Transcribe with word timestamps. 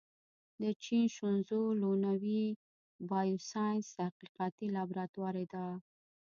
د 0.61 0.63
چین 0.83 1.05
شینزو 1.15 1.61
لونوي 1.81 2.43
بایوساینس 3.09 3.85
تحقیقاتي 3.99 4.67
لابراتوار 4.75 5.33
ادعا 5.43 5.71